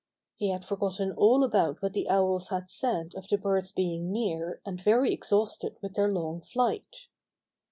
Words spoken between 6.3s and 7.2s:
flight.